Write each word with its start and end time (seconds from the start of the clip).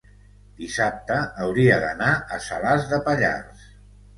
dissabte 0.61 1.17
hauria 1.45 1.77
d'anar 1.85 2.09
a 2.15 2.41
Salàs 2.49 2.89
de 2.95 3.01
Pallars. 3.11 3.71